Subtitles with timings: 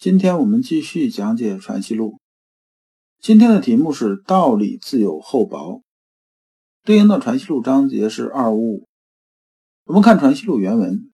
[0.00, 2.12] 今天我们继续讲解《传习录》，
[3.20, 5.82] 今天的题目是“道理自有厚薄”，
[6.82, 8.88] 对应的《传习录》章节是二五五。
[9.84, 11.10] 我们看《传习录》原文：“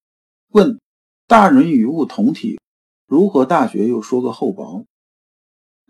[0.54, 0.78] 问
[1.26, 2.60] 大人与物同体，
[3.08, 4.84] 如何大学又说个厚薄？”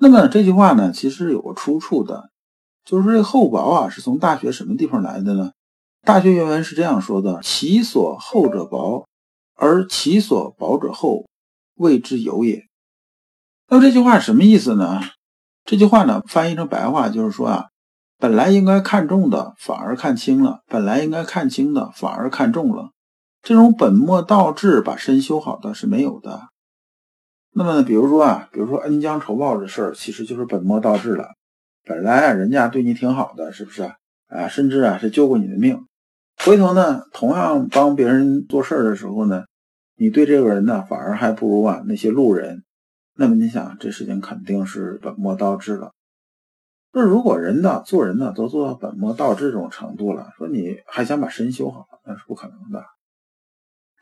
[0.00, 2.30] 那么这句话呢，其实有个出处的，
[2.82, 5.52] 就是说这厚薄啊，是从大学什么地方来的呢？
[6.00, 9.06] 大学原文是这样说的：“其所厚者薄，
[9.52, 11.26] 而其所薄者厚，
[11.74, 12.64] 谓之有也。”
[13.68, 15.00] 那么这句话什么意思呢？
[15.64, 17.66] 这句话呢，翻译成白话就是说啊，
[18.18, 22.90] 本来应该看重的反而看轻了，本来应该看轻的反而看重了，
[23.42, 26.48] 这种本末倒置把身修好的是没有的。
[27.52, 31.30] 那么呢，比如说啊，比如说恩将仇报的事儿，其实就是本末倒置了。
[31.84, 33.94] 本来啊，人家对你挺好的，是不是啊？
[34.28, 35.84] 啊，甚至啊是救过你的命，
[36.44, 39.44] 回头呢，同样帮别人做事的时候呢，
[39.96, 42.62] 你对这个人呢，反而还不如啊那些路人。
[43.18, 45.92] 那么你想，这事情肯定是本末倒置了。
[46.92, 52.84] 说如果人呢，做人呢，都做到本末倒置这种程度了，说你还想把身修好，那是不可能的。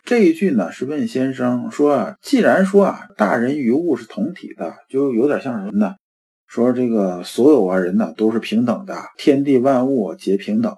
[0.04, 5.94] 这一句呢，是问先生说啊，既然说啊，大人与物是同体的，就有点像什么呢？
[6.46, 10.76] 说这个所有啊人呢都是平等的，天地万物皆平等。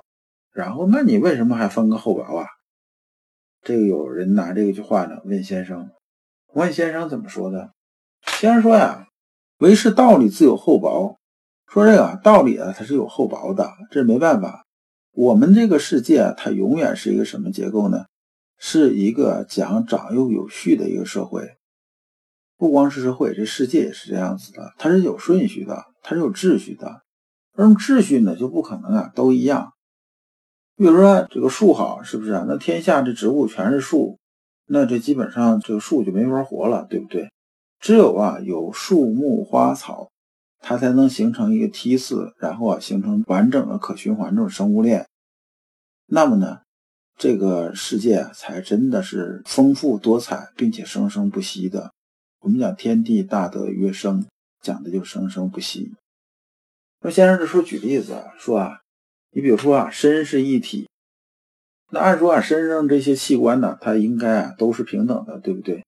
[0.53, 2.47] 然后，那你为什么还分个厚薄啊？
[3.63, 5.91] 这个有人拿这句话呢问先生，
[6.55, 7.73] 问先生怎么说的？
[8.33, 9.09] 先说呀，
[9.59, 11.19] 为是道理自有厚薄。
[11.67, 14.65] 说这个道理啊，它是有厚薄的，这没办法。
[15.13, 18.07] 我们这个世界啊它永远是一个什么结构呢？
[18.59, 21.57] 是一个讲长幼有序的一个社会。
[22.57, 27.03] 不光是社会，这世界也是这样子的，它是有顺序的，它是有秩序的。
[27.55, 29.73] 而秩序呢，就不可能啊都一样。
[30.77, 32.45] 比如说这个树好，是不是啊？
[32.47, 34.19] 那天下这植物全是树，
[34.67, 37.31] 那这基本上这个树就没法活了，对不对？
[37.87, 40.11] 只有啊有树木花草，
[40.59, 45.07] 它才能形成一个梯次，然后啊形成完整的可循环这种生物链。
[46.07, 46.63] 那么呢，
[47.17, 51.93] 这个世界才真的是丰富多彩，并且生生不息的。
[52.41, 54.27] 我们讲天地大德曰生，
[54.61, 55.95] 讲的就生生不息。
[57.03, 58.81] 那先生这时候举例子说啊，
[59.31, 60.89] 你比如说啊，身是一体，
[61.93, 65.86] 那按说啊，身上这些器官呢，它应该啊都是平等的，对不对？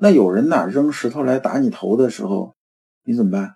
[0.00, 2.54] 那有人呐扔石头来打你头的时候，
[3.04, 3.54] 你怎么办？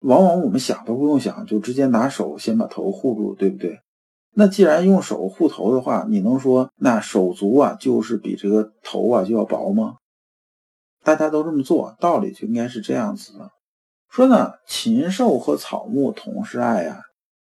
[0.00, 3.80] 往往我们想都不用想，就直接拿手先把头护住，对不对？
[4.34, 9.96] 那既然用手护头的话，你能说那手足啊就是比这个头啊就要薄吗？
[11.04, 13.50] 大家都这么做，道理就应该是这样子的。
[14.08, 17.00] 说呢，禽兽和草木同是爱呀，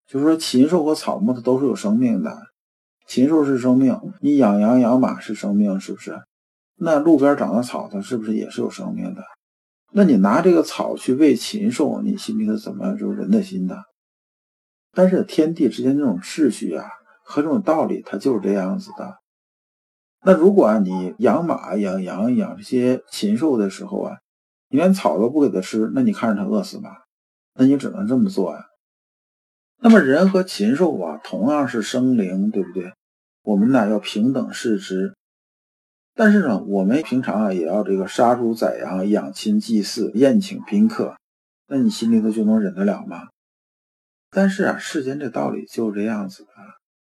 [0.08, 2.34] 就是说禽兽和草木它都是有生命的，
[3.06, 6.18] 禽兽是生命，你养羊养马是生命，是不是？
[6.76, 9.22] 那路边长的草，它是不是也是有生命的？
[9.92, 13.76] 那你拿这个草去喂禽兽，你心里头怎么就人的心呢？
[14.92, 16.88] 但是天地之间这种秩序啊
[17.24, 19.18] 和这种道理，它就是这样子的。
[20.24, 24.16] 那如果啊你养马、养羊、养这些禽兽的时候啊，
[24.68, 27.04] 你连草都不给它吃，那你看着它饿死吧？
[27.54, 28.64] 那你只能这么做呀。
[29.80, 32.92] 那么人和禽兽啊，同样是生灵，对不对？
[33.42, 35.14] 我们呢要平等视之。
[36.14, 41.16] 但是呢，我们平常啊也要这个杀猪宰羊、养亲祭祀、宴请宾客，
[41.66, 43.28] 那你心里头就能忍得了吗？
[44.30, 46.50] 但是啊，世间这道理就是这样子的，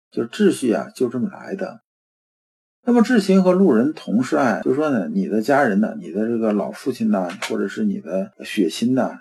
[0.10, 1.82] 就秩序啊就这么来的。
[2.86, 9.20] 那么至亲和路人同是爱，就说呢，你的家人呢，你的这个老父亲呐，或者是你的血亲呐，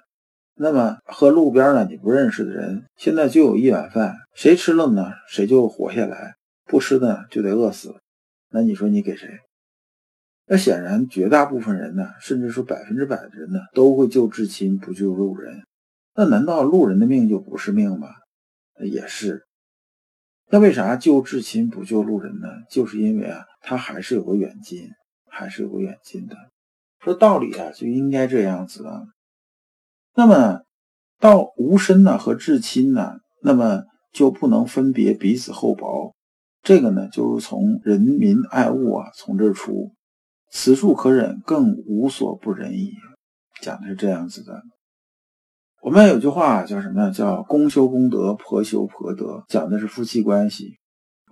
[0.55, 6.35] 那么和路边呢你不认识的人，现在就有一碗饭，谁吃了呢，谁就活下来；
[6.65, 7.97] 不吃呢就得饿死。
[8.51, 9.41] 那你说你给谁？
[10.49, 15.65] 那显然，绝大部分人呢，甚至说百分之百的人呢，都会救至亲，不救路人。
[16.15, 18.09] 那难道路人的命就不是命吗？
[18.79, 19.43] 也是。
[20.49, 22.49] 那为啥救至亲不救路人呢？
[22.71, 24.89] 就是因为啊，他还是有个远近，
[25.29, 26.37] 还是有个远近的。
[27.01, 29.03] 说道理啊，就应该这样子啊。
[30.15, 30.61] 那么
[31.19, 33.83] 到无身呢和至亲呢，那么
[34.13, 36.15] 就不能分别彼此厚薄。
[36.63, 39.93] 这个呢，就是从人民爱物啊，从这儿出。
[40.51, 42.93] 此处可忍，更无所不忍矣。
[43.61, 44.63] 讲的是这样子的。
[45.83, 47.11] 我们有句话叫什么？
[47.11, 50.79] 叫公修公德，婆修婆德，讲的是夫妻关系。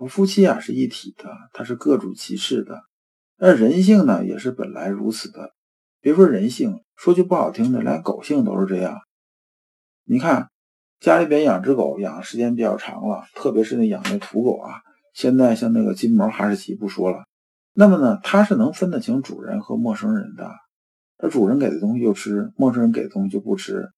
[0.09, 2.81] 夫妻啊是一体的，它是各主其事的。
[3.37, 5.53] 那人性呢，也是本来如此的。
[6.01, 8.97] 别说人性，说句不好听的，连狗性都是这样。
[10.05, 10.49] 你看，
[10.99, 14.81] 家里边养只狗，养的时间比较长了，特别是那养那土狗啊，
[15.13, 17.25] 现在像那个金毛、哈士奇不说了，
[17.77, 20.49] 那么呢，它是能分得清主人和陌生人的。
[21.17, 23.89] 它主人给的东西就吃，陌生人给的东西就不吃。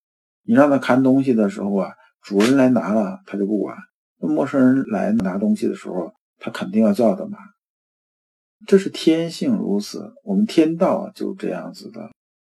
[0.44, 1.91] 你让它看东西的时候啊，
[2.21, 3.77] 主人来拿了，它就不管。
[4.19, 7.38] 那陌生人来拿东西的时候，他肯定要叫的嘛。
[8.65, 12.09] 这是天性如此，我们天道就这样子的。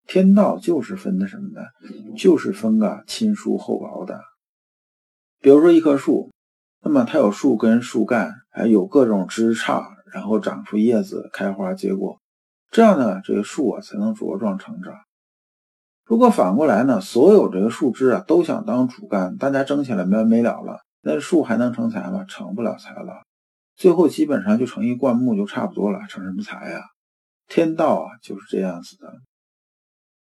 [0.07, 1.67] 天道就是分的什么呢？
[2.17, 4.21] 就是分个亲疏厚薄的。
[5.41, 6.31] 比如说一棵树，
[6.83, 12.19] 那么它有树根、树干，还有各种枝杈，然后长出叶子、开花结果，
[12.71, 14.95] 这样呢，这个树啊才能茁壮成长。
[16.05, 20.81] 如果反过来呢，所有这个树枝啊都想当主干，大家争起来没完没了了。
[21.03, 22.25] 那树还能成材吗？
[22.25, 23.23] 成不了材了，
[23.77, 26.81] 最后基本上就成一灌木就差不多了，成什么材呀？
[27.47, 29.13] 天道啊就是这样子的。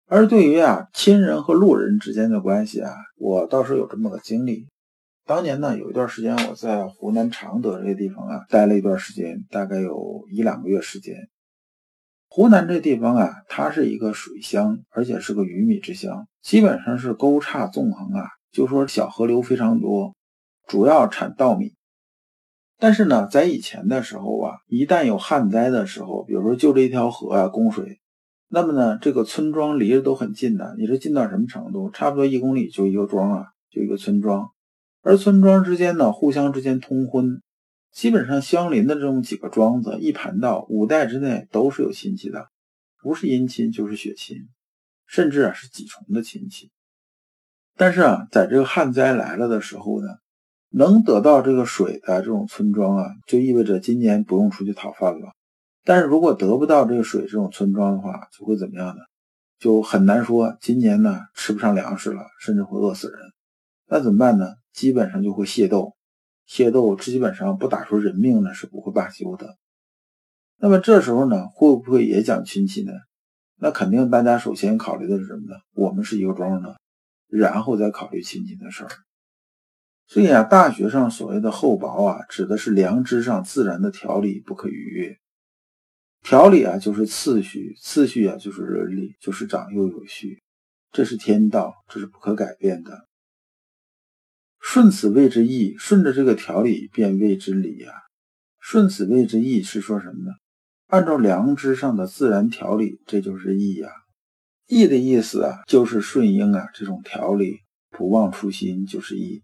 [0.08, 4.68] 而对于啊亲人和路人之间的关系啊，我倒是有这么个经历。
[5.28, 11.28] 当年呢有一段时间我在湖南常德这个地方啊待了一段时间，大概有一两个月时间。
[12.30, 20.16] 湖南这地方啊，它是一个水乡，而且是个鱼米之乡，基本上是沟岔纵横啊，就说小河流非常多。
[20.66, 21.74] 主要产稻米，
[22.78, 28.00] 但是呢，在以前的时候啊，一旦有旱灾的时候，比如说就这一条河啊供水，
[28.50, 31.90] 那么呢，这个村庄离着都很近的，你说近到什么程度？
[31.92, 34.50] 差不多一公里就一个庄啊，就一个村庄，
[35.02, 37.42] 而村庄之间呢，互相之间通婚，
[37.92, 42.48] 基本上相邻的这种几个庄子，一盘道五代之内都是有亲戚的，
[43.02, 44.48] 不是姻亲就是血亲，
[45.06, 46.72] 甚至啊是几重的亲戚。
[47.76, 50.08] 但是啊，在这个旱灾来了的时候呢。
[50.70, 55.32] 能得到这个水的这种村庄啊，就意味着今年不用出去讨饭了。
[55.86, 59.02] 但是如果得不到这个水这种村庄的话，就会怎么样呢？
[59.60, 63.18] 就很难说今年呢吃不上粮食了，甚至会饿死人。
[63.88, 64.56] 那怎么办呢？
[64.78, 65.96] 基本上就会械斗，
[66.48, 69.58] 械斗基本上不打出人命呢是不会罢休的。
[70.58, 72.92] 那么这时候呢，会不会也讲亲戚呢？
[73.56, 75.56] 那肯定大家首先考虑的是什么呢？
[75.74, 76.80] 我们是一个庄的，
[77.28, 78.90] 然后再考虑亲戚的事儿。
[80.06, 85.18] 所以啊，大学上所谓的厚薄啊，指的是良知上自然的条理不可逾越。
[86.22, 90.44] 条理啊，就是次序；次序啊，就是伦理，就是长幼有序。
[90.92, 93.08] 这是天道，这是不可改变的。
[94.70, 97.90] 顺此谓之义，顺着这个条理便谓之理呀。
[98.60, 100.34] 顺此谓之义是说什么呢？
[100.88, 103.90] 按照良知上的自然条理，这就是义呀。
[104.68, 107.60] 义的意思啊，就是顺应啊这种条理，
[107.92, 109.42] 不忘初心就是义。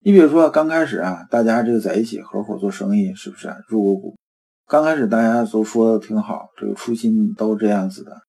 [0.00, 4.16] 你比如说，刚开始啊，大家这个在一起合伙做生意，是不是入股？
[4.66, 8.20] 刚开始大家都说的挺好，这个初心都这样子的。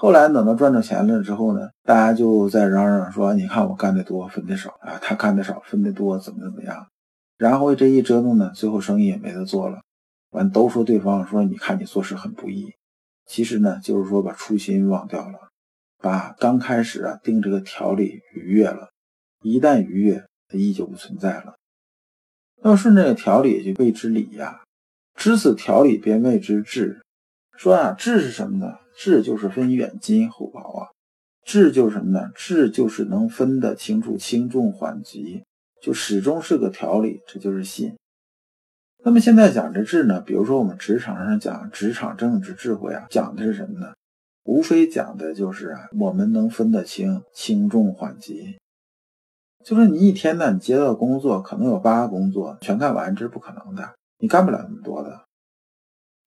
[0.00, 6.86] 后来等到赚着钱了之后呢，大家就在嚷嚷说：“你看我干的多，分的少啊，他干的少，分的多，怎么怎么样？”
[7.36, 9.80] 然后这一折腾呢，最后生意也没得做了。
[10.30, 12.72] 完都说对方说：“你看你做事很不易。”
[13.26, 15.48] 其实呢，就是说把初心忘掉了，
[16.00, 18.90] 把刚开始啊定这个条理逾越了。
[19.42, 21.56] 一旦逾越，意就不存在了。
[22.62, 24.60] 要顺这个条理就谓之理呀，
[25.16, 27.00] 知此条理便谓之智。
[27.56, 28.76] 说啊，智是什么呢？
[28.98, 30.88] 智就是分远近厚薄啊。
[31.44, 32.32] 智就是什么呢？
[32.34, 35.44] 智就是能分得清楚轻重缓急，
[35.80, 37.96] 就始终是个条理，这就是信。
[39.04, 43.92] 那么现在讲这智呢，比如说我们职场上讲职场政治智慧啊，讲的是什么呢？
[44.42, 48.58] 无非讲的就是啊，我们能分得清轻重缓急。
[49.64, 55.27] 就是你一天呢，你接到工作可能有八个工作，全干完这是不可能的，你干不了那么多的。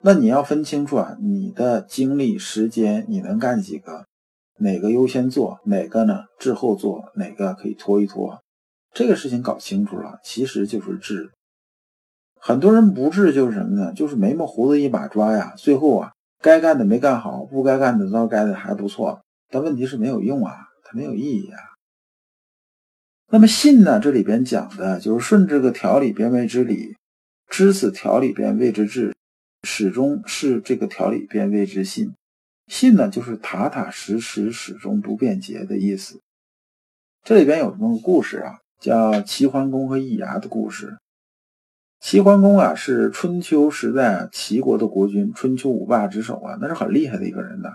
[0.04, 4.06] 那你要分清楚啊，你的精力时间你能干几个，
[4.58, 8.42] 哪个优先做，哪个呢滞后做，哪个可以拖一拖，
[8.94, 11.30] 这个事情搞清楚了，其实就是治。
[12.40, 13.94] 很多人不治就是什么呢？
[13.94, 21.60] 就是眉毛胡子一把抓呀，最后啊该干的没干好，不该干的都干的还不错，但问题是没有用啊，它没有意义啊。
[23.30, 24.00] 那么信呢？
[24.00, 26.96] 这里边讲的就是顺这个条理便谓之理，
[27.48, 29.16] 知此条理便谓之治，
[29.64, 32.14] 始终是这个条理便谓之信。
[32.68, 36.22] 信呢，就是踏踏实实、始终不变节的意思。
[37.24, 40.98] 这里边有这么个故事啊，叫齐桓公和易牙的故事。
[42.00, 47.74] 齐桓公啊，是春秋时代齐国的国君，春秋五霸之首啊，那是很厉害的一个人的。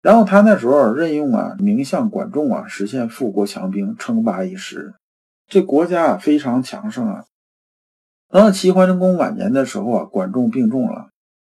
[0.00, 4.94] 然后他那时候任用啊名相管仲啊，实现富国强兵，称霸一时，
[5.48, 7.24] 这国家啊非常强盛啊。
[8.28, 11.08] 等到齐桓公晚年的时候啊，管仲病重了，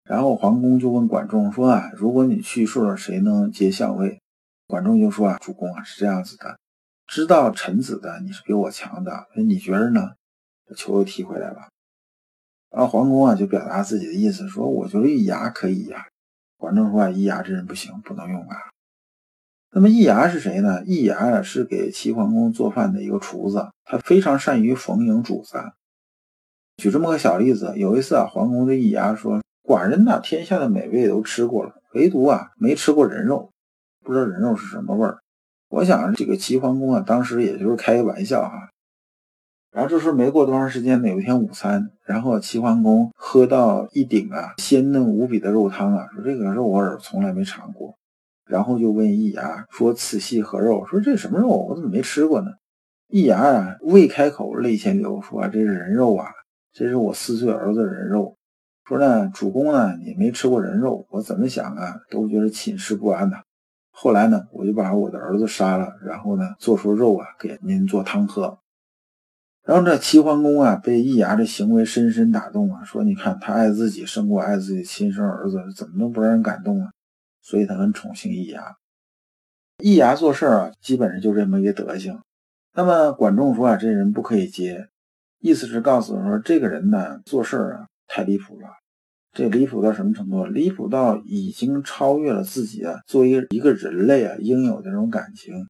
[0.09, 4.19] 然后桓公就问管仲说啊，如果你去世了，谁能接相位？
[4.65, 6.57] 管仲就说啊，主公啊是这样子的，
[7.05, 10.13] 知道臣子的你是比我强的，那你觉着呢？
[10.75, 11.69] 球又踢回来了。
[12.71, 16.07] 然后桓公啊就表达自己的意思，说我觉得易牙可以呀。
[16.57, 18.57] 管仲说啊，易牙这人不行，不能用啊。
[19.71, 20.83] 那么易牙是谁呢？
[20.85, 25.59] 易牙啊是给齐桓公做饭的一个厨子，他非常善于逢迎主子。
[26.77, 29.39] 举这么个小例子，有一次啊，桓公对易牙说
[29.69, 33.51] ：“寡人呐，天下的美味都吃过了，唯独啊没吃过人肉，
[34.03, 35.19] 不知道人肉是什么味儿。”
[35.69, 38.71] 我想这个齐桓公啊，当时也就是开个玩笑哈。
[39.71, 47.95] 然后这时候没过多长时间呢，有一天午餐，然后齐桓公喝到一鼎啊鲜嫩无比的肉汤啊，说这个肉我从来没尝过，
[48.47, 51.49] 然后就问易牙说：“此系何肉？”说这什么肉？
[51.49, 52.47] 我怎么没吃过呢？
[53.07, 56.25] 易牙啊未开口泪先流，说这是人肉啊，
[56.73, 58.35] 这是我四岁儿子人肉。
[58.89, 63.43] 说呢主公呢你没吃过人肉，我怎么想啊都觉得寝食不安呐。
[63.91, 68.57] 后来呢我就把我的儿子杀了，然后呢做出肉啊给您做汤喝。
[69.63, 76.89] 然后这齐桓公啊，被易牙的行为深深打动啊，说：“你看他爱自己胜过爱自己亲生儿子，怎么能不让人感动啊？”
[77.43, 78.77] 所以他很宠幸易牙。
[79.83, 82.19] 易牙做事啊，基本上就这么一个德行。
[82.73, 84.87] 那么管仲说啊，这人不可以接，
[85.39, 88.67] 意思是告诉说，这个人呢，做事啊太离谱了。
[89.31, 90.45] 这离谱到什么程度？
[90.45, 95.65] 离谱到已经超越了自己啊，作为一个人类啊应有的这种感情。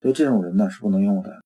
[0.00, 1.40] 所以这种人呢是不能用的。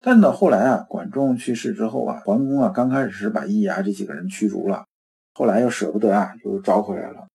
[0.00, 4.86] 但到后来啊，管仲去世之后啊，桓公啊刚开始是把易牙这几个人驱逐了，
[5.34, 7.26] 后来又舍不得啊，又招回来了。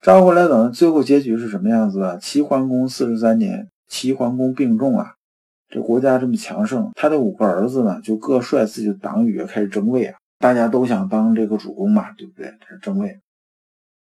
[0.00, 2.16] 招回来等最后结局是什么样子啊？
[2.16, 5.14] 齐桓公四十三年，齐桓公病重啊，
[5.68, 12.54] 这国家这么强盛，他的五个儿子呢就各率自己的党羽开始争位啊，大家都想当这个主公嘛，对不对？
[12.60, 13.20] 这是正位。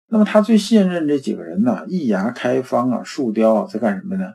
[0.08, 1.86] 那么他最信任这几个人呢？
[1.88, 4.34] 易牙、开方啊、树雕啊，在干什么呢？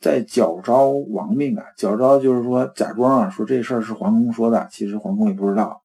[0.00, 5.82] 在矫诏亡命啊，矫诏就是说假装啊，说这事儿是桓公说的，其实桓公也不知道。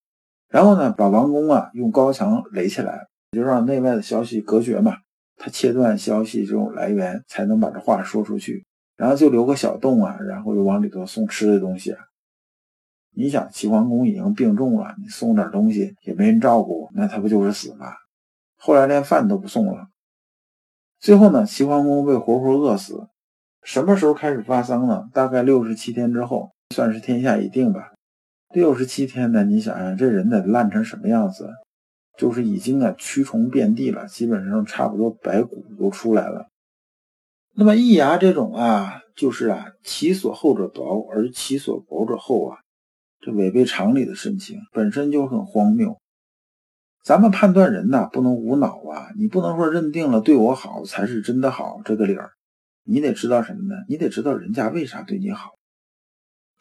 [0.49, 4.97] 然后呢，把王宫啊用高墙垒起来，就让内外的消息隔绝嘛。
[5.37, 8.65] 他切断消息这种来源，才能把这话说出去。
[8.97, 11.99] 然后就留个小洞啊，然后又往里头送吃的东西啊。
[13.15, 17.87] 你想，齐桓公已经病重了，你送点东西也没人照顾，那他不就是死吗？
[18.57, 19.87] 后来连饭都不送了。
[20.99, 23.07] 最后呢，齐桓公被活活饿死。
[23.61, 25.09] 什么时候开始发丧呢？
[25.13, 27.93] 大概六十七天之后，算是天下已定吧。
[28.53, 31.49] 六十七天呢，你想想，这人得烂成什么样子？
[32.17, 36.47] 就是已经啊蛆虫遍地了，基本上差不多白骨都出来了。
[37.55, 42.57] 那么易牙这种啊，就是啊，其所厚者薄，而其所薄者厚啊，
[43.25, 45.97] 这违背常理的事情，本身就很荒谬。
[47.03, 52.31] 咱们判断人呐，不能无脑啊，你不能说认定了对我好才是真的好这个理儿。
[52.85, 53.75] 你得知道什么呢？
[53.87, 55.51] 你得知道人家为啥对你好。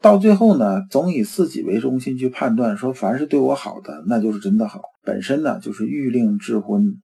[0.01, 4.83] 到最后呢，总以自己为中心去判断，说凡是对我好的，那就是真的好。
[5.03, 7.01] 本身呢，就是欲令智昏。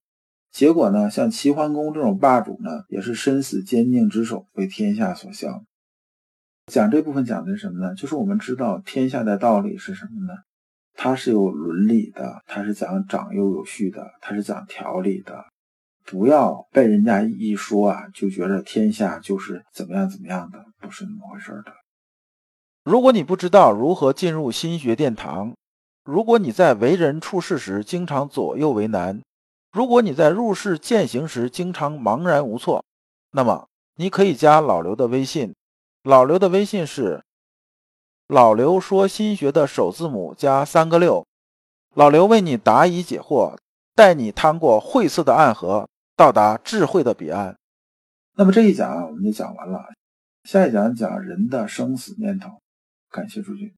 [0.52, 5.62] 结果呢，像齐桓公这种霸主呢，也是身死坚定之手，为天下所笑。
[6.68, 7.94] 讲这部分讲的是什么呢？
[7.94, 10.38] 就是我们知道天下的道理是什么呢？
[10.94, 15.44] 它是有伦理的，它是讲长幼有序的，它是讲条理的。
[16.04, 21.72] 不要被人家一说啊，就觉得天下就是怎么样怎么样的，不是那么回事的。
[22.84, 25.54] 如果你不知道如何进入心学殿堂，
[26.04, 29.20] 如果你在为人处事时经常左右为难，
[29.72, 32.84] 如果你在入世践行时经常茫然无措，
[33.32, 35.54] 那么你可以加老刘的微信。
[36.08, 37.22] 老刘的微信是
[38.28, 41.26] 老刘说心学的首字母加三个六。
[41.94, 43.58] 老刘为你答疑解惑，
[43.94, 45.86] 带你趟过晦涩的暗河。
[46.16, 47.58] 到达智慧的彼岸。
[48.36, 49.84] 那么这一讲啊，我们就讲完了。
[50.44, 52.52] 下一讲讲人的生死念头。
[53.10, 53.70] 感谢诸君。